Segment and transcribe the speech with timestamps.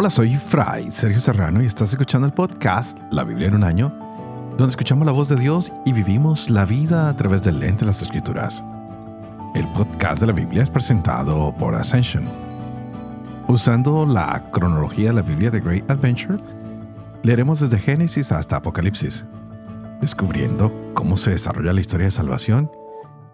[0.00, 3.88] Hola, soy Fray Sergio Serrano y estás escuchando el podcast La Biblia en un año,
[4.56, 7.86] donde escuchamos la voz de Dios y vivimos la vida a través del lente de
[7.86, 8.62] las Escrituras.
[9.56, 12.30] El podcast de la Biblia es presentado por Ascension.
[13.48, 16.38] Usando la cronología de la Biblia de Great Adventure,
[17.24, 19.26] leeremos desde Génesis hasta Apocalipsis,
[20.00, 22.70] descubriendo cómo se desarrolla la historia de salvación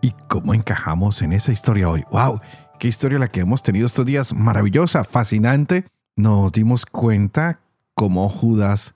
[0.00, 2.04] y cómo encajamos en esa historia hoy.
[2.10, 2.40] ¡Wow!
[2.78, 4.32] ¡Qué historia la que hemos tenido estos días!
[4.32, 5.84] Maravillosa, fascinante
[6.16, 7.60] nos dimos cuenta
[7.94, 8.94] cómo Judas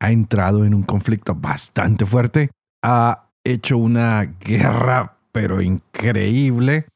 [0.00, 2.50] ha entrado en un conflicto bastante fuerte,
[2.82, 6.86] ha hecho una guerra pero increíble,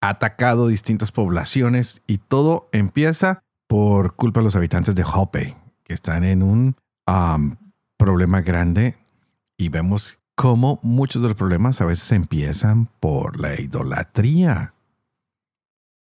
[0.00, 5.94] ha atacado distintas poblaciones y todo empieza por culpa de los habitantes de Hope, que
[5.94, 6.76] están en un
[7.96, 8.96] problema grande
[9.56, 14.74] y vemos cómo muchos de los problemas a veces empiezan por la idolatría.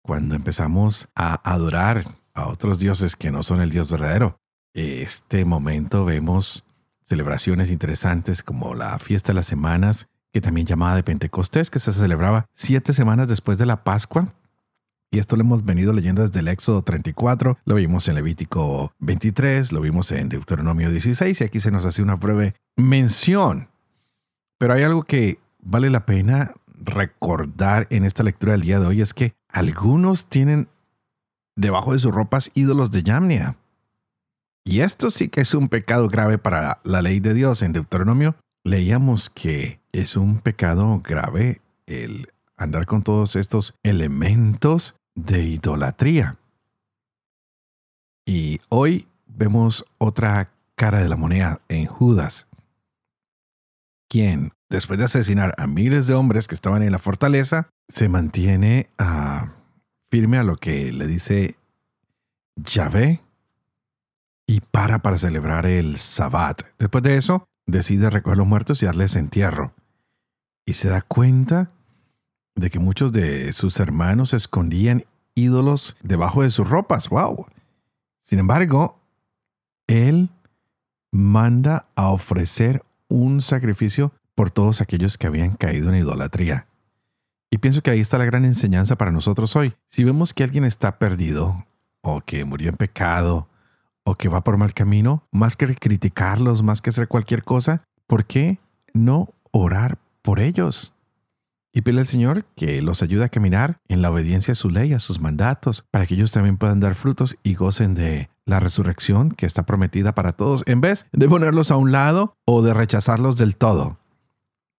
[0.04, 2.04] Cuando empezamos a adorar
[2.38, 4.40] a otros dioses que no son el Dios verdadero.
[4.74, 6.64] Este momento vemos
[7.04, 11.92] celebraciones interesantes como la fiesta de las semanas, que también llamada de Pentecostés, que se
[11.92, 14.34] celebraba siete semanas después de la Pascua.
[15.10, 19.72] Y esto lo hemos venido leyendo desde el Éxodo 34, lo vimos en Levítico 23,
[19.72, 23.70] lo vimos en Deuteronomio 16 y aquí se nos hace una breve mención.
[24.60, 29.02] Pero hay algo que vale la pena recordar en esta lectura del día de hoy,
[29.02, 30.68] es que algunos tienen
[31.58, 33.58] debajo de sus ropas ídolos de Yamnia.
[34.64, 37.62] Y esto sí que es un pecado grave para la ley de Dios.
[37.62, 45.44] En Deuteronomio leíamos que es un pecado grave el andar con todos estos elementos de
[45.44, 46.38] idolatría.
[48.26, 52.48] Y hoy vemos otra cara de la moneda en Judas,
[54.10, 58.90] quien, después de asesinar a miles de hombres que estaban en la fortaleza, se mantiene
[58.98, 59.54] a
[60.10, 61.58] firme a lo que le dice
[62.56, 63.22] Yahvé
[64.48, 66.62] y para para celebrar el Sabbat.
[66.80, 69.74] Después de eso, decide recoger los muertos y darles entierro.
[70.66, 71.70] Y se da cuenta
[72.56, 75.06] de que muchos de sus hermanos escondían
[75.36, 77.10] ídolos debajo de sus ropas.
[77.10, 77.46] ¡Wow!
[78.22, 79.00] Sin embargo,
[79.88, 80.30] él
[81.12, 86.68] manda a ofrecer un sacrificio por todos aquellos que habían caído en idolatría.
[87.50, 89.74] Y pienso que ahí está la gran enseñanza para nosotros hoy.
[89.90, 91.66] Si vemos que alguien está perdido,
[92.02, 93.48] o que murió en pecado,
[94.04, 98.26] o que va por mal camino, más que criticarlos, más que hacer cualquier cosa, ¿por
[98.26, 98.60] qué
[98.94, 100.94] no orar por ellos?
[101.74, 104.94] Y pide al Señor que los ayude a caminar en la obediencia a su ley,
[104.94, 109.32] a sus mandatos, para que ellos también puedan dar frutos y gocen de la resurrección
[109.32, 113.38] que está prometida para todos, en vez de ponerlos a un lado o de rechazarlos
[113.38, 113.98] del todo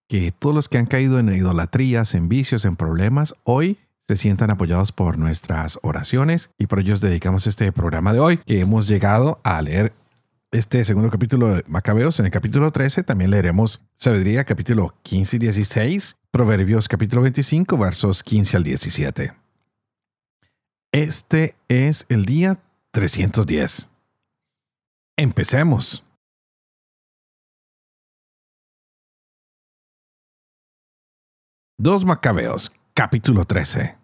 [0.08, 4.50] que todos los que han caído en idolatrías, en vicios, en problemas, hoy se sientan
[4.50, 9.38] apoyados por nuestras oraciones y por ellos dedicamos este programa de hoy, que hemos llegado
[9.44, 9.92] a leer
[10.50, 12.18] este segundo capítulo de Macabeos.
[12.18, 18.22] En el capítulo 13 también leeremos Sabiduría, capítulo 15 y 16, Proverbios, capítulo 25, versos
[18.22, 19.32] 15 al 17.
[20.92, 22.58] Este es el día
[22.92, 23.91] 310.
[25.18, 26.07] Empecemos.
[31.81, 33.97] 2 Macabeos, capítulo 13.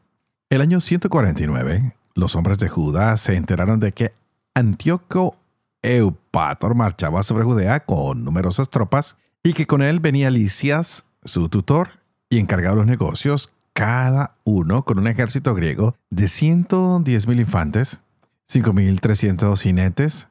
[0.49, 4.13] El año 149, los hombres de Judá se enteraron de que
[4.55, 5.35] Antíoco
[5.83, 11.99] Eupator marchaba sobre Judea con numerosas tropas y que con él venía Licias, su tutor,
[12.31, 18.03] y encargado de los negocios, cada uno con un ejército griego de 110 mil infantes,
[18.49, 20.29] 5.300 jinetes,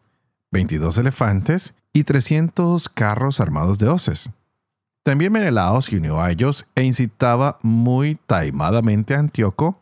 [0.51, 4.29] 22 elefantes y 300 carros armados de hoces.
[5.03, 9.81] También Menelao se unió a ellos e incitaba muy taimadamente a Antíoco,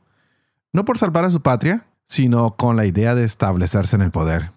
[0.74, 4.52] no por salvar a su patria, sino con la idea de establecerse en el poder.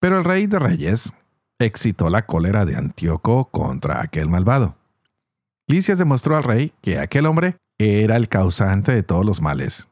[0.00, 1.14] Pero el rey de reyes
[1.58, 4.76] excitó la cólera de Antíoco contra aquel malvado.
[5.66, 9.88] Licias demostró al rey que aquel hombre era el causante de todos los males.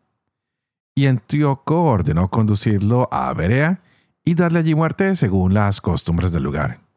[0.95, 3.81] Y Antíoco ordenó conducirlo a Berea
[4.25, 6.88] y darle allí muerte según las costumbres del lugar.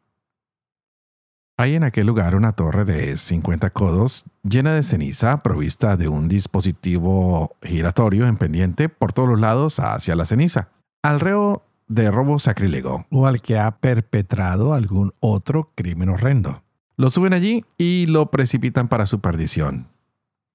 [1.62, 6.26] Hay en aquel lugar una torre de 50 codos llena de ceniza provista de un
[6.26, 10.70] dispositivo giratorio en pendiente por todos los lados hacia la ceniza.
[11.04, 16.64] Al reo de robo sacrílego o al que ha perpetrado algún otro crimen horrendo.
[16.96, 19.86] Lo suben allí y lo precipitan para su perdición.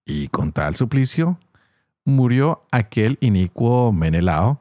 [0.06, 1.40] Y con tal suplicio
[2.04, 4.60] murió aquel inicuo Menelao,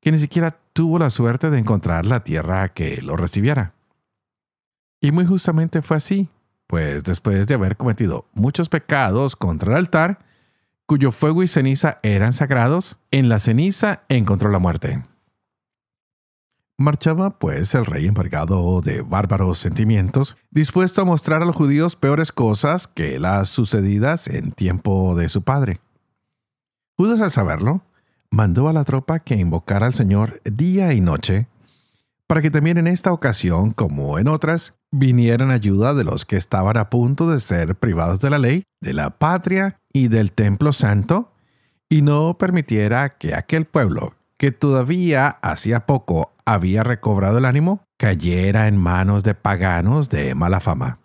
[0.00, 3.72] que ni siquiera tuvo la suerte de encontrar la tierra que lo recibiera.
[5.02, 6.28] Y muy justamente fue así,
[6.68, 10.24] pues después de haber cometido muchos pecados contra el altar,
[10.86, 15.04] cuyo fuego y ceniza eran sagrados, en la ceniza encontró la muerte.
[16.78, 22.30] Marchaba pues el rey embargado de bárbaros sentimientos, dispuesto a mostrar a los judíos peores
[22.30, 25.80] cosas que las sucedidas en tiempo de su padre.
[26.96, 27.82] Judas al saberlo,
[28.30, 31.48] mandó a la tropa que invocara al Señor día y noche,
[32.28, 36.76] para que también en esta ocasión, como en otras, vinieran ayuda de los que estaban
[36.76, 41.32] a punto de ser privados de la ley, de la patria y del templo santo,
[41.88, 48.68] y no permitiera que aquel pueblo, que todavía hacía poco había recobrado el ánimo, cayera
[48.68, 50.98] en manos de paganos de mala fama.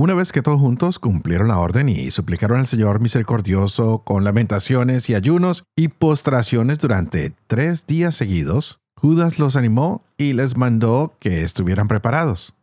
[0.00, 5.10] Una vez que todos juntos cumplieron la orden y suplicaron al Señor misericordioso con lamentaciones
[5.10, 11.42] y ayunos y postraciones durante tres días seguidos, Judas los animó y les mandó que
[11.42, 12.54] estuvieran preparados.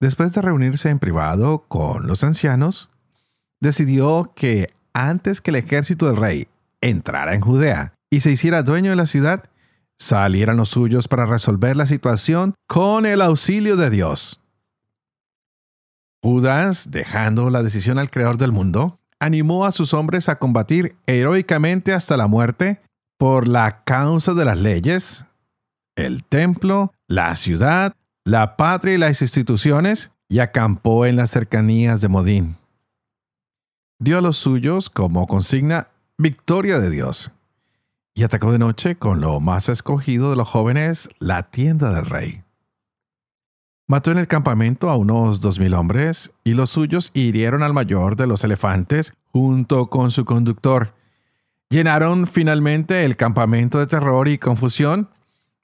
[0.00, 2.90] Después de reunirse en privado con los ancianos,
[3.58, 6.48] decidió que antes que el ejército del rey
[6.82, 9.44] entrara en Judea y se hiciera dueño de la ciudad,
[9.98, 14.42] salieran los suyos para resolver la situación con el auxilio de Dios.
[16.22, 21.94] Judas, dejando la decisión al Creador del mundo, animó a sus hombres a combatir heroicamente
[21.94, 22.82] hasta la muerte
[23.18, 25.24] por la causa de las leyes,
[25.96, 27.94] el templo, la ciudad,
[28.24, 32.56] la patria y las instituciones, y acampó en las cercanías de Modín.
[34.00, 35.88] Dio a los suyos como consigna
[36.18, 37.30] victoria de Dios,
[38.14, 42.44] y atacó de noche con lo más escogido de los jóvenes la tienda del rey.
[43.86, 48.16] Mató en el campamento a unos dos mil hombres, y los suyos hirieron al mayor
[48.16, 50.94] de los elefantes junto con su conductor.
[51.70, 55.08] Llenaron finalmente el campamento de terror y confusión,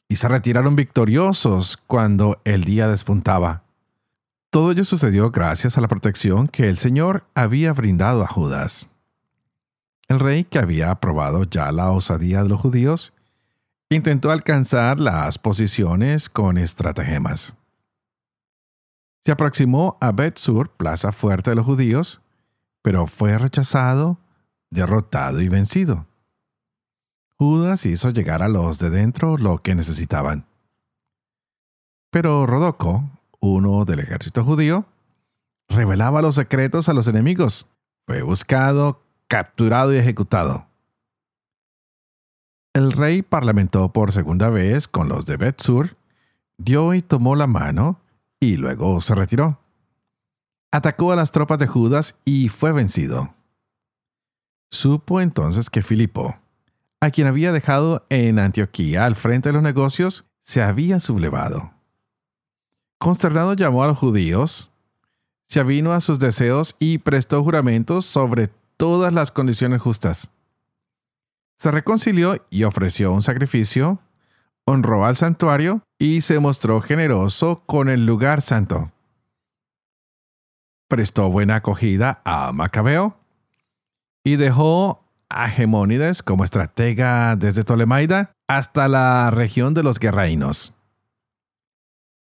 [0.08, 3.62] y se retiraron victoriosos cuando el día despuntaba.
[4.50, 8.88] Todo ello sucedió gracias a la protección que el Señor había brindado a Judas.
[10.08, 13.12] El rey, que había aprobado ya la osadía de los judíos,
[13.88, 17.55] intentó alcanzar las posiciones con estratagemas
[19.20, 22.23] se aproximó a Betsur, plaza fuerte de los judíos,
[22.82, 24.19] pero fue rechazado,
[24.71, 26.07] derrotado y vencido.
[27.37, 30.47] Judas hizo llegar a los de dentro lo que necesitaban.
[32.11, 33.09] Pero Rodoco,
[33.41, 34.85] uno del ejército judío,
[35.69, 37.67] revelaba los secretos a los enemigos.
[38.07, 40.67] Fue buscado, capturado y ejecutado.
[42.75, 45.97] El rey parlamentó por segunda vez con los de Betsur,
[46.59, 48.01] dio y tomó la mano,
[48.39, 49.59] y luego se retiró.
[50.73, 53.35] Atacó a las tropas de Judas y fue vencido.
[54.71, 56.39] Supo entonces que Filipo,
[57.01, 61.73] a quien había dejado en Antioquía al frente de los negocios, se había sublevado.
[62.99, 64.71] Consternado llamó a los judíos,
[65.47, 70.31] se avino a sus deseos y prestó juramentos sobre todas las condiciones justas.
[71.57, 74.01] Se reconcilió y ofreció un sacrificio
[74.71, 78.93] honró al santuario y se mostró generoso con el lugar santo.
[80.89, 83.17] Prestó buena acogida a Macabeo
[84.25, 90.75] y dejó a Gemónides como estratega desde Tolemaida hasta la región de los guerreinos.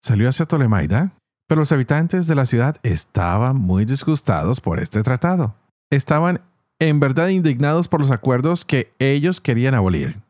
[0.03, 1.13] Salió hacia Tolemaida,
[1.49, 5.55] pero los habitantes de la ciudad estaban muy disgustados por este tratado.
[5.91, 6.41] Estaban
[6.79, 10.21] en verdad indignados por los acuerdos que ellos querían abolir.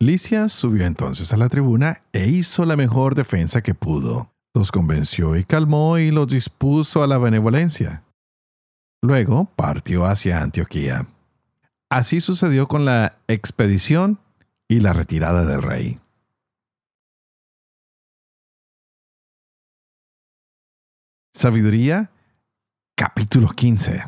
[0.00, 4.30] Licia subió entonces a la tribuna e hizo la mejor defensa que pudo.
[4.54, 8.02] Los convenció y calmó y los dispuso a la benevolencia.
[9.02, 11.06] Luego partió hacia Antioquía.
[11.90, 14.18] Así sucedió con la expedición
[14.68, 16.00] y la retirada del rey.
[21.32, 22.10] Sabiduría,
[22.96, 24.04] capítulo 15.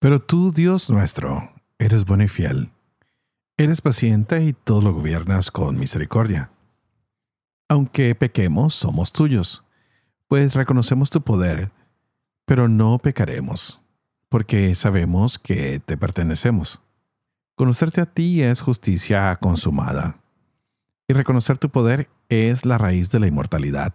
[0.00, 2.70] Pero tú, Dios nuestro, eres bueno y fiel
[3.56, 6.50] Eres paciente y todo lo gobiernas con misericordia.
[7.68, 9.62] Aunque pequemos, somos tuyos,
[10.26, 11.70] pues reconocemos tu poder,
[12.44, 13.80] pero no pecaremos,
[14.28, 16.80] porque sabemos que te pertenecemos.
[17.54, 20.18] Conocerte a ti es justicia consumada,
[21.08, 23.94] y reconocer tu poder es la raíz de la inmortalidad.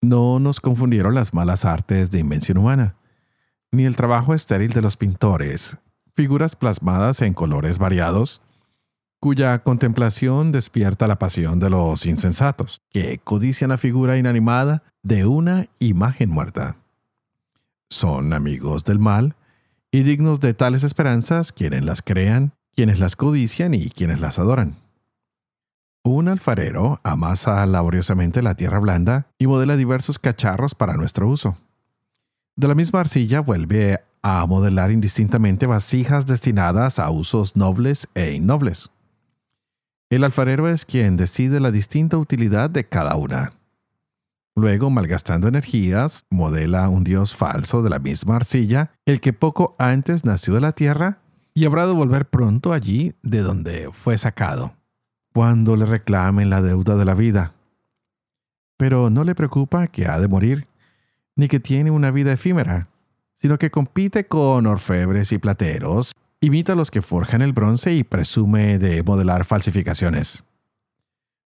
[0.00, 2.96] No nos confundieron las malas artes de invención humana,
[3.72, 5.78] ni el trabajo estéril de los pintores,
[6.14, 8.42] figuras plasmadas en colores variados,
[9.20, 15.68] cuya contemplación despierta la pasión de los insensatos, que codician la figura inanimada de una
[15.78, 16.76] imagen muerta.
[17.88, 19.36] Son amigos del mal
[19.90, 24.76] y dignos de tales esperanzas quienes las crean, quienes las codician y quienes las adoran.
[26.04, 31.56] Un alfarero amasa laboriosamente la tierra blanda y modela diversos cacharros para nuestro uso.
[32.54, 38.90] De la misma arcilla vuelve a modelar indistintamente vasijas destinadas a usos nobles e innobles.
[40.10, 43.57] El alfarero es quien decide la distinta utilidad de cada una.
[44.58, 50.24] Luego, malgastando energías, modela un dios falso de la misma arcilla, el que poco antes
[50.24, 51.20] nació de la tierra,
[51.54, 54.74] y habrá de volver pronto allí de donde fue sacado,
[55.32, 57.54] cuando le reclamen la deuda de la vida.
[58.76, 60.66] Pero no le preocupa que ha de morir,
[61.36, 62.88] ni que tiene una vida efímera,
[63.34, 66.10] sino que compite con orfebres y plateros,
[66.40, 70.42] imita a los que forjan el bronce y presume de modelar falsificaciones.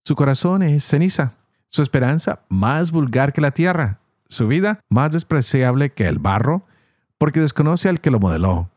[0.06, 1.39] Su corazón es ceniza
[1.70, 6.66] su esperanza más vulgar que la tierra, su vida más despreciable que el barro,
[7.18, 8.70] porque desconoce al que lo modeló,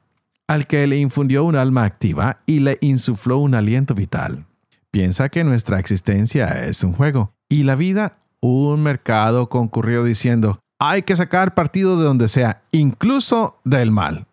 [0.46, 4.46] al que le infundió un alma activa y le insufló un aliento vital.
[4.90, 11.02] Piensa que nuestra existencia es un juego y la vida un mercado concurrió diciendo, hay
[11.02, 14.26] que sacar partido de donde sea, incluso del mal.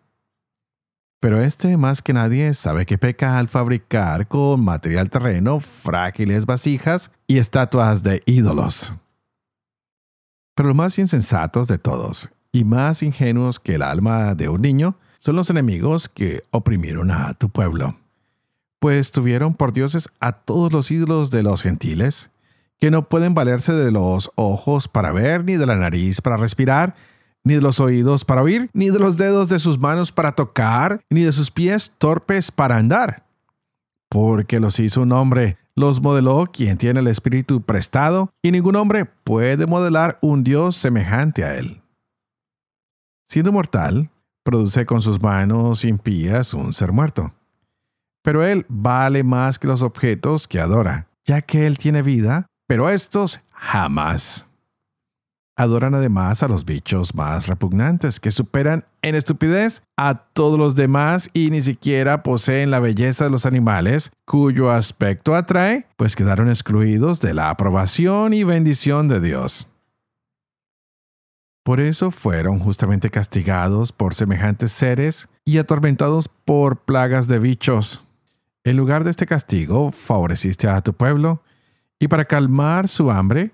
[1.20, 7.12] Pero este más que nadie sabe que peca al fabricar con material terreno frágiles vasijas
[7.26, 8.94] y estatuas de ídolos.
[10.54, 14.96] Pero los más insensatos de todos y más ingenuos que el alma de un niño
[15.18, 17.96] son los enemigos que oprimieron a tu pueblo,
[18.78, 22.30] pues tuvieron por dioses a todos los ídolos de los gentiles,
[22.78, 26.94] que no pueden valerse de los ojos para ver, ni de la nariz para respirar,
[27.44, 31.02] ni de los oídos para oír, ni de los dedos de sus manos para tocar,
[31.10, 33.24] ni de sus pies torpes para andar.
[34.08, 39.04] Porque los hizo un hombre, los modeló quien tiene el espíritu prestado, y ningún hombre
[39.04, 41.80] puede modelar un Dios semejante a él.
[43.26, 44.10] Siendo mortal,
[44.42, 47.32] produce con sus manos impías un ser muerto.
[48.22, 52.90] Pero él vale más que los objetos que adora, ya que él tiene vida, pero
[52.90, 54.49] estos jamás.
[55.60, 61.28] Adoran además a los bichos más repugnantes, que superan en estupidez a todos los demás
[61.34, 67.20] y ni siquiera poseen la belleza de los animales, cuyo aspecto atrae, pues quedaron excluidos
[67.20, 69.68] de la aprobación y bendición de Dios.
[71.62, 78.02] Por eso fueron justamente castigados por semejantes seres y atormentados por plagas de bichos.
[78.64, 81.42] En lugar de este castigo, favoreciste a tu pueblo,
[81.98, 83.52] y para calmar su hambre,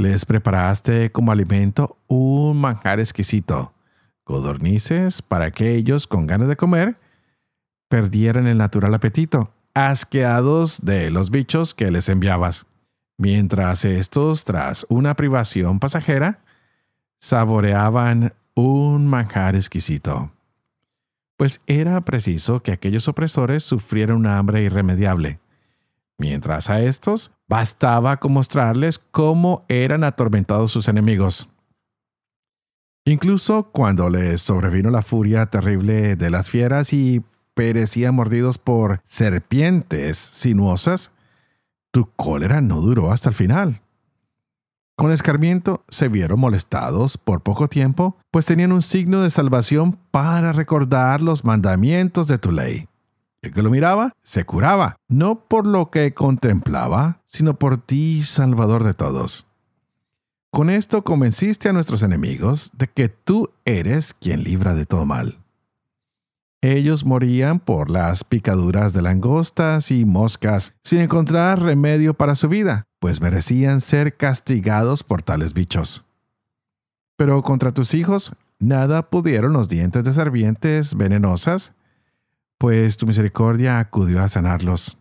[0.00, 3.72] les preparaste como alimento un manjar exquisito,
[4.24, 6.96] codornices para que ellos, con ganas de comer,
[7.88, 12.66] perdieran el natural apetito, asqueados de los bichos que les enviabas,
[13.18, 16.40] mientras estos, tras una privación pasajera,
[17.20, 20.32] saboreaban un manjar exquisito.
[21.36, 25.38] Pues era preciso que aquellos opresores sufrieran una hambre irremediable
[26.20, 31.48] mientras a estos bastaba con mostrarles cómo eran atormentados sus enemigos.
[33.04, 40.16] Incluso cuando les sobrevino la furia terrible de las fieras y perecían mordidos por serpientes
[40.16, 41.10] sinuosas,
[41.90, 43.80] tu cólera no duró hasta el final.
[44.96, 50.52] Con escarmiento se vieron molestados por poco tiempo, pues tenían un signo de salvación para
[50.52, 52.89] recordar los mandamientos de tu ley.
[53.42, 58.84] El que lo miraba se curaba, no por lo que contemplaba, sino por ti, Salvador
[58.84, 59.46] de todos.
[60.50, 65.38] Con esto convenciste a nuestros enemigos de que tú eres quien libra de todo mal.
[66.60, 72.84] Ellos morían por las picaduras de langostas y moscas sin encontrar remedio para su vida,
[72.98, 76.04] pues merecían ser castigados por tales bichos.
[77.16, 81.72] Pero contra tus hijos nada pudieron los dientes de serpientes venenosas
[82.60, 84.98] pues tu misericordia acudió a sanarlos.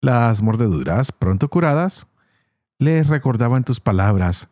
[0.00, 2.06] Las mordeduras, pronto curadas,
[2.78, 4.48] les recordaban tus palabras,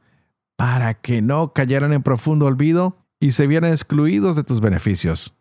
[0.57, 5.37] para que no cayeran en profundo olvido y se vieran excluidos de tus beneficios.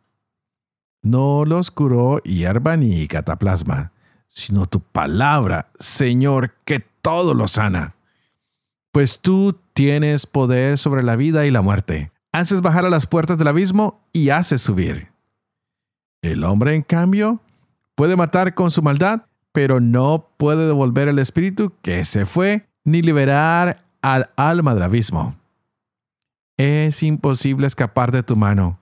[1.02, 3.92] No los curó hierba ni cataplasma,
[4.28, 7.96] sino tu palabra, Señor, que todo lo sana.
[8.92, 12.12] Pues tú tienes poder sobre la vida y la muerte.
[12.32, 15.13] Haces bajar a las puertas del abismo y haces subir.
[16.24, 17.42] El hombre, en cambio,
[17.96, 23.02] puede matar con su maldad, pero no puede devolver el espíritu que se fue, ni
[23.02, 25.36] liberar al alma del abismo.
[26.58, 28.80] Es imposible escapar de tu mano.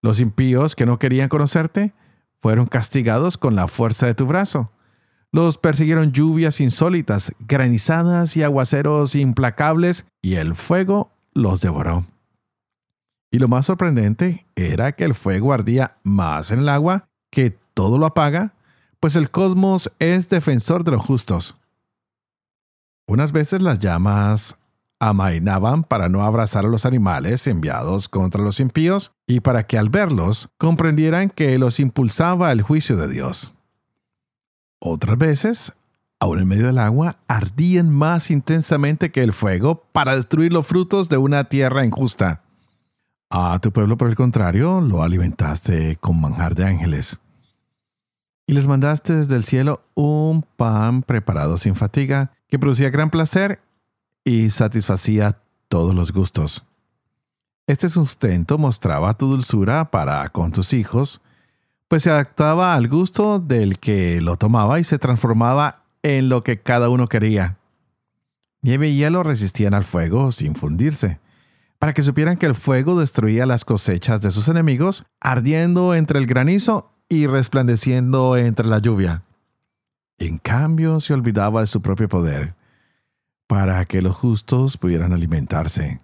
[0.00, 1.92] Los impíos que no querían conocerte
[2.40, 4.72] fueron castigados con la fuerza de tu brazo.
[5.32, 12.06] Los persiguieron lluvias insólitas, granizadas y aguaceros implacables, y el fuego los devoró.
[13.30, 17.98] Y lo más sorprendente era que el fuego ardía más en el agua, que todo
[17.98, 18.54] lo apaga,
[19.00, 21.56] pues el cosmos es defensor de los justos.
[23.06, 24.58] Unas veces las llamas
[24.98, 29.90] amainaban para no abrazar a los animales enviados contra los impíos y para que al
[29.90, 33.54] verlos comprendieran que los impulsaba el juicio de Dios.
[34.78, 35.72] Otras veces,
[36.18, 41.08] aún en medio del agua, ardían más intensamente que el fuego para destruir los frutos
[41.08, 42.42] de una tierra injusta.
[43.28, 47.20] A tu pueblo, por el contrario, lo alimentaste con manjar de ángeles.
[48.46, 53.60] Y les mandaste desde el cielo un pan preparado sin fatiga, que producía gran placer
[54.24, 56.64] y satisfacía todos los gustos.
[57.66, 61.20] Este sustento mostraba tu dulzura para con tus hijos,
[61.88, 66.60] pues se adaptaba al gusto del que lo tomaba y se transformaba en lo que
[66.60, 67.58] cada uno quería.
[68.62, 71.18] Nieve y hielo resistían al fuego sin fundirse,
[71.78, 76.26] para que supieran que el fuego destruía las cosechas de sus enemigos, ardiendo entre el
[76.26, 79.22] granizo y resplandeciendo entre la lluvia.
[80.18, 82.54] En cambio, se olvidaba de su propio poder,
[83.46, 86.00] para que los justos pudieran alimentarse.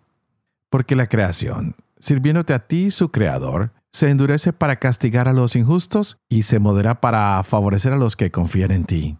[0.68, 6.18] Porque la creación, sirviéndote a ti, su creador, se endurece para castigar a los injustos
[6.28, 9.16] y se modera para favorecer a los que confían en ti.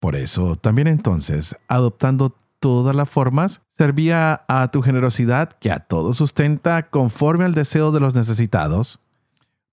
[0.00, 6.16] Por eso, también entonces, adoptando todas las formas, servía a tu generosidad que a todos
[6.16, 9.00] sustenta conforme al deseo de los necesitados,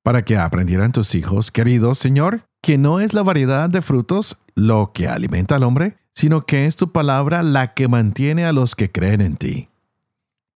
[0.02, 4.92] para que aprendieran tus hijos, queridos Señor, que no es la variedad de frutos lo
[4.92, 8.92] que alimenta al hombre, sino que es tu palabra la que mantiene a los que
[8.92, 9.70] creen en ti.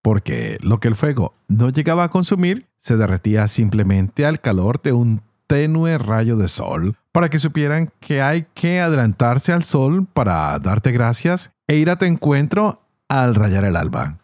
[0.02, 4.92] Porque lo que el fuego no llegaba a consumir se derretía simplemente al calor de
[4.92, 10.58] un tenue rayo de sol, para que supieran que hay que adelantarse al sol para
[10.58, 14.20] darte gracias e ir a tu encuentro al rayar el alba.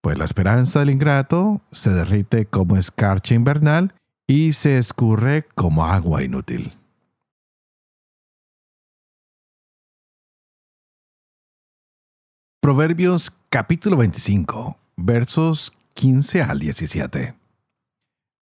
[0.00, 3.94] Pues la esperanza del ingrato se derrite como escarcha invernal
[4.26, 6.76] y se escurre como agua inútil.
[12.60, 17.34] Proverbios capítulo 25, versos 15 al 17.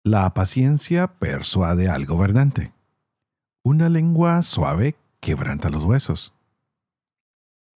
[0.03, 2.73] La paciencia persuade al gobernante.
[3.63, 6.33] Una lengua suave quebranta los huesos.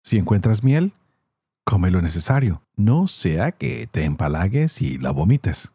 [0.04, 0.94] Si encuentras miel,
[1.64, 5.72] come lo necesario, no sea que te empalagues y la vomites.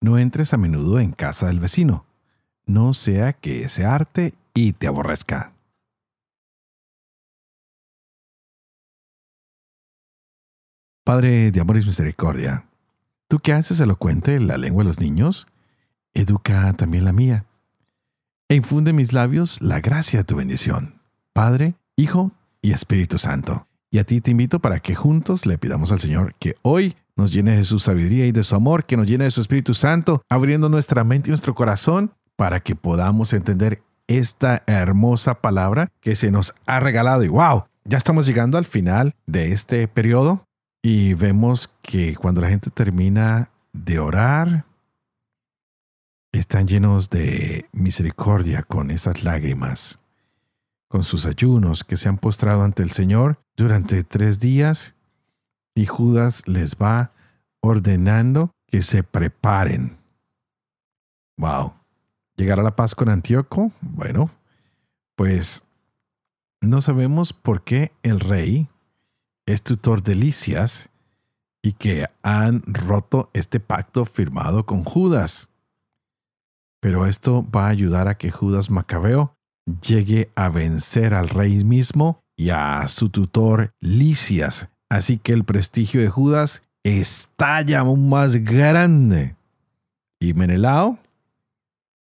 [0.00, 2.04] No entres a menudo en casa del vecino,
[2.66, 5.52] no sea que se arte y te aborrezca.
[11.04, 12.66] Padre de amor y misericordia,
[13.28, 15.46] tú que haces elocuente la lengua de los niños,
[16.14, 17.44] educa también la mía,
[18.48, 21.00] e infunde en mis labios la gracia de tu bendición.
[21.32, 22.32] Padre, Hijo
[22.64, 23.66] y Espíritu Santo.
[23.90, 27.30] Y a ti te invito para que juntos le pidamos al Señor que hoy nos
[27.30, 30.22] llene de su sabiduría y de su amor, que nos llene de su Espíritu Santo,
[30.30, 36.30] abriendo nuestra mente y nuestro corazón para que podamos entender esta hermosa palabra que se
[36.30, 37.22] nos ha regalado.
[37.22, 40.46] Y wow, ya estamos llegando al final de este periodo
[40.82, 44.64] y vemos que cuando la gente termina de orar,
[46.32, 50.00] están llenos de misericordia con esas lágrimas,
[50.94, 54.94] con sus ayunos que se han postrado ante el Señor durante tres días
[55.74, 57.10] y Judas les va
[57.58, 59.98] ordenando que se preparen.
[61.36, 61.74] Wow.
[62.36, 63.72] ¿Llegar a la paz con Antíoco?
[63.80, 64.30] Bueno,
[65.16, 65.64] pues
[66.60, 68.68] no sabemos por qué el rey
[69.46, 70.90] es tutor de Licias
[71.60, 75.48] y que han roto este pacto firmado con Judas.
[76.78, 79.33] Pero esto va a ayudar a que Judas Macabeo
[79.82, 86.00] llegue a vencer al rey mismo y a su tutor Licias Así que el prestigio
[86.00, 89.34] de Judas estalla aún más grande.
[90.20, 91.00] Y Menelao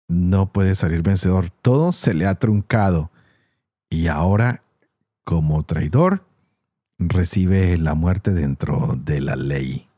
[0.08, 1.50] no puede salir vencedor.
[1.50, 3.10] Todo se le ha truncado.
[3.90, 4.62] Y ahora,
[5.24, 6.24] como traidor,
[6.98, 9.89] recibe la muerte dentro de la ley.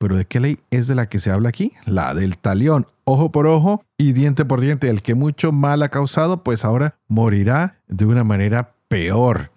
[0.00, 1.74] ¿Pero de qué ley es de la que se habla aquí?
[1.84, 4.88] La del talión, ojo por ojo y diente por diente.
[4.88, 9.50] El que mucho mal ha causado, pues ahora morirá de una manera peor.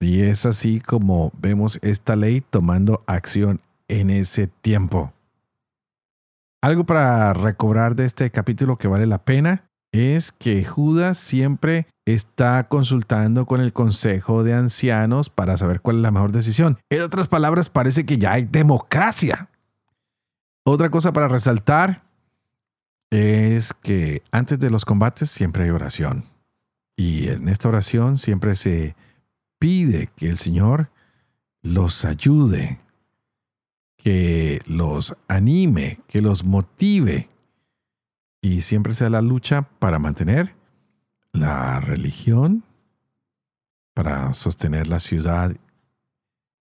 [0.00, 5.12] Y es así como vemos esta ley tomando acción en ese tiempo.
[6.62, 12.66] Algo para recobrar de este capítulo que vale la pena es que Judas siempre está
[12.68, 16.78] consultando con el consejo de ancianos para saber cuál es la mejor decisión.
[16.88, 19.50] En otras palabras, parece que ya hay democracia.
[20.68, 22.02] Otra cosa para resaltar
[23.10, 26.24] es que antes de los combates siempre hay oración.
[26.96, 28.96] Y en esta oración siempre se
[29.60, 30.90] pide que el Señor
[31.62, 32.80] los ayude,
[33.96, 37.28] que los anime, que los motive
[38.40, 40.56] y siempre sea la lucha para mantener
[41.30, 42.64] la religión,
[43.94, 45.54] para sostener la ciudad,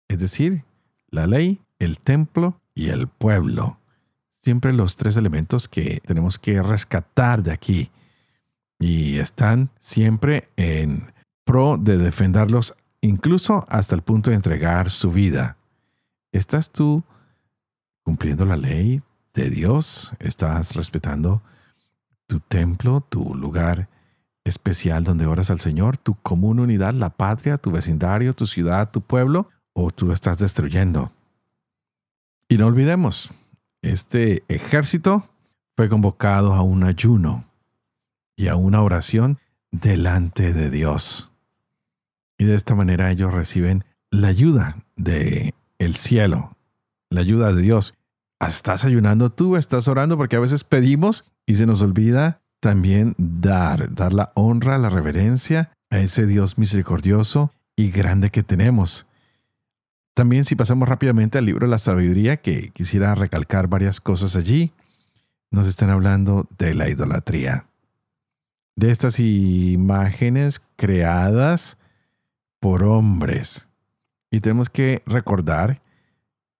[0.08, 0.64] es decir,
[1.08, 3.80] la ley, el templo y el pueblo.
[4.38, 7.90] Siempre los tres elementos que tenemos que rescatar de aquí.
[8.78, 11.10] y están siempre en
[11.44, 15.56] pro de defenderlos, incluso hasta el punto de entregar su vida.
[16.30, 17.02] ¿Estás tú
[18.02, 19.00] cumpliendo la ley
[19.32, 20.12] de Dios?
[20.18, 21.40] ¿Estás respetando
[22.26, 23.88] tu templo, tu lugar
[24.44, 29.00] especial donde oras al Señor, tu común unidad, la patria, tu vecindario, tu ciudad, tu
[29.00, 29.48] pueblo?
[29.72, 31.15] ¿O tú lo estás destruyendo?
[32.48, 33.32] Y no olvidemos,
[33.82, 35.28] este ejército
[35.76, 37.44] fue convocado a un ayuno
[38.36, 39.38] y a una oración
[39.72, 41.30] delante de Dios.
[42.38, 46.56] Y de esta manera ellos reciben la ayuda de el cielo,
[47.10, 47.94] la ayuda de Dios.
[48.40, 49.56] ¿Estás ayunando tú?
[49.56, 50.16] ¿Estás orando?
[50.16, 55.72] Porque a veces pedimos y se nos olvida también dar, dar la honra, la reverencia
[55.90, 59.05] a ese Dios misericordioso y grande que tenemos.
[60.16, 64.72] También si pasamos rápidamente al libro de la sabiduría, que quisiera recalcar varias cosas allí,
[65.50, 67.66] nos están hablando de la idolatría.
[68.76, 71.76] De estas imágenes creadas
[72.60, 73.68] por hombres.
[74.30, 75.82] Y tenemos que recordar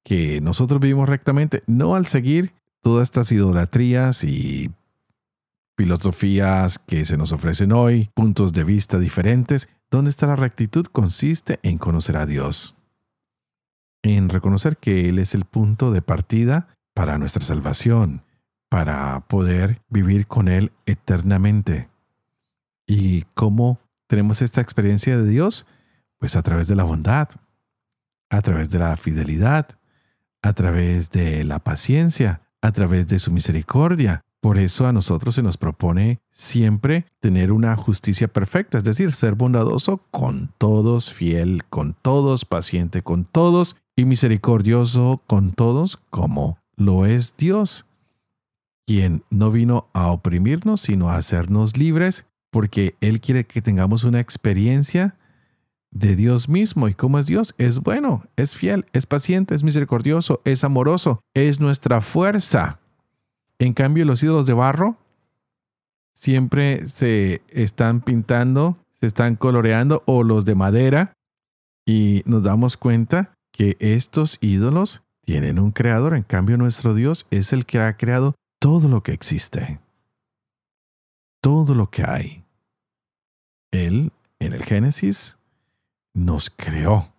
[0.04, 4.70] que nosotros vivimos rectamente, no al seguir todas estas idolatrías y
[5.78, 11.58] filosofías que se nos ofrecen hoy, puntos de vista diferentes, donde está la rectitud consiste
[11.62, 12.75] en conocer a Dios,
[14.14, 18.22] en reconocer que Él es el punto de partida para nuestra salvación,
[18.68, 21.88] para poder vivir con Él eternamente.
[22.86, 25.66] ¿Y cómo tenemos esta experiencia de Dios?
[26.18, 27.28] Pues a través de la bondad,
[28.30, 29.68] a través de la fidelidad,
[30.42, 34.22] a través de la paciencia, a través de su misericordia.
[34.40, 39.34] Por eso a nosotros se nos propone siempre tener una justicia perfecta, es decir, ser
[39.34, 47.06] bondadoso con todos, fiel con todos, paciente con todos y misericordioso con todos, como lo
[47.06, 47.86] es Dios,
[48.86, 54.20] quien no vino a oprimirnos, sino a hacernos libres, porque Él quiere que tengamos una
[54.20, 55.16] experiencia
[55.90, 56.88] de Dios mismo.
[56.88, 57.54] ¿Y cómo es Dios?
[57.58, 62.78] Es bueno, es fiel, es paciente, es misericordioso, es amoroso, es nuestra fuerza.
[63.58, 64.98] En cambio, los ídolos de barro
[66.12, 71.14] siempre se están pintando, se están coloreando, o los de madera,
[71.86, 76.14] y nos damos cuenta que estos ídolos tienen un creador.
[76.14, 79.80] En cambio, nuestro Dios es el que ha creado todo lo que existe.
[81.40, 82.44] Todo lo que hay.
[83.72, 85.38] Él, en el Génesis,
[86.14, 87.12] nos creó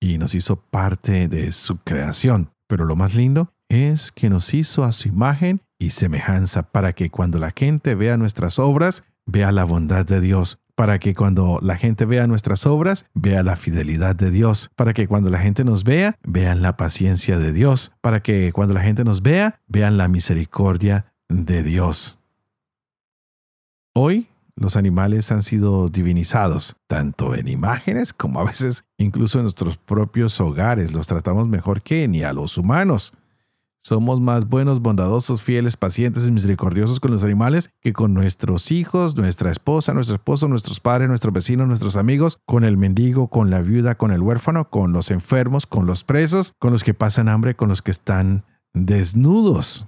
[0.00, 2.50] y nos hizo parte de su creación.
[2.66, 7.10] Pero lo más lindo es que nos hizo a su imagen y semejanza para que
[7.10, 11.76] cuando la gente vea nuestras obras, vea la bondad de Dios, para que cuando la
[11.76, 15.84] gente vea nuestras obras, vea la fidelidad de Dios, para que cuando la gente nos
[15.84, 20.08] vea, vean la paciencia de Dios, para que cuando la gente nos vea, vean la
[20.08, 22.18] misericordia de Dios.
[23.92, 29.76] Hoy los animales han sido divinizados, tanto en imágenes como a veces incluso en nuestros
[29.76, 30.94] propios hogares.
[30.94, 33.12] Los tratamos mejor que ni a los humanos.
[33.82, 39.16] Somos más buenos, bondadosos, fieles, pacientes y misericordiosos con los animales que con nuestros hijos,
[39.16, 43.62] nuestra esposa, nuestro esposo, nuestros padres, nuestros vecinos, nuestros amigos, con el mendigo, con la
[43.62, 47.56] viuda, con el huérfano, con los enfermos, con los presos, con los que pasan hambre,
[47.56, 49.86] con los que están desnudos.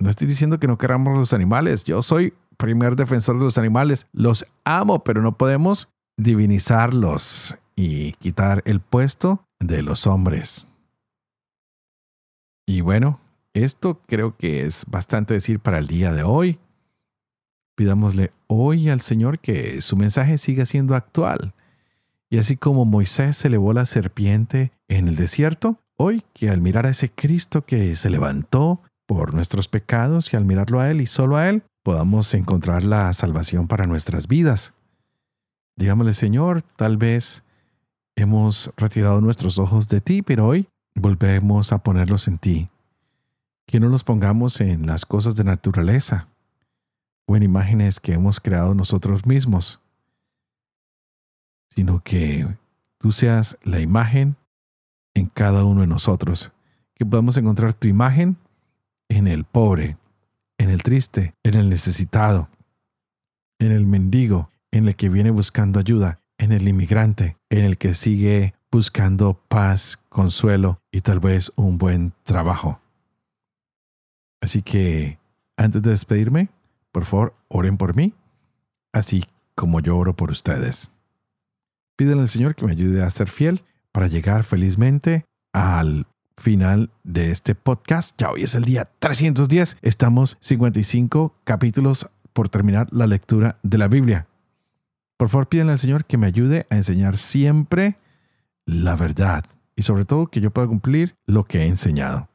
[0.00, 1.84] No estoy diciendo que no queramos los animales.
[1.84, 4.08] Yo soy primer defensor de los animales.
[4.12, 10.69] Los amo, pero no podemos divinizarlos y quitar el puesto de los hombres.
[12.70, 13.18] Y bueno,
[13.52, 16.60] esto creo que es bastante decir para el día de hoy.
[17.74, 21.52] Pidámosle hoy al Señor que su mensaje siga siendo actual.
[22.30, 26.86] Y así como Moisés se elevó la serpiente en el desierto, hoy que al mirar
[26.86, 31.06] a ese Cristo que se levantó por nuestros pecados y al mirarlo a Él y
[31.06, 34.74] solo a Él, podamos encontrar la salvación para nuestras vidas.
[35.74, 37.42] Digámosle, Señor, tal vez
[38.14, 40.68] hemos retirado nuestros ojos de ti, pero hoy
[41.00, 42.68] volvemos a ponerlos en ti.
[43.66, 46.28] Que no los pongamos en las cosas de naturaleza
[47.26, 49.80] o en imágenes que hemos creado nosotros mismos,
[51.68, 52.46] sino que
[52.98, 54.36] tú seas la imagen
[55.14, 56.52] en cada uno de nosotros,
[56.94, 58.36] que podamos encontrar tu imagen
[59.08, 59.96] en el pobre,
[60.58, 62.48] en el triste, en el necesitado,
[63.58, 67.94] en el mendigo, en el que viene buscando ayuda, en el inmigrante, en el que
[67.94, 72.80] sigue buscando paz, consuelo y tal vez un buen trabajo.
[74.40, 75.18] Así que,
[75.56, 76.48] antes de despedirme,
[76.92, 78.14] por favor, oren por mí,
[78.92, 80.90] así como yo oro por ustedes.
[81.96, 86.06] Pídenle al Señor que me ayude a ser fiel para llegar felizmente al
[86.38, 88.18] final de este podcast.
[88.18, 89.76] Ya hoy es el día 310.
[89.82, 94.26] Estamos 55 capítulos por terminar la lectura de la Biblia.
[95.18, 97.98] Por favor, pídenle al Señor que me ayude a enseñar siempre
[98.66, 99.44] la verdad
[99.76, 102.28] y sobre todo que yo pueda cumplir lo que he enseñado.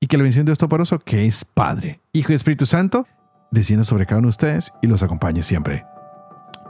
[0.00, 3.06] Y que la bendición de Dios Toporoso, que es Padre, Hijo y Espíritu Santo,
[3.50, 5.84] descienda sobre cada uno de ustedes y los acompañe siempre.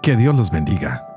[0.02, 1.11] Que Dios los bendiga.